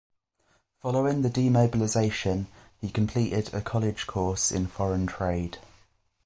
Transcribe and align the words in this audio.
Following 0.81 1.21
the 1.21 1.29
demobilisation 1.29 2.47
he 2.79 2.89
completed 2.89 3.53
a 3.53 3.61
college 3.61 4.07
course 4.07 4.51
in 4.51 4.65
foreign 4.65 5.05
trade. 5.05 5.59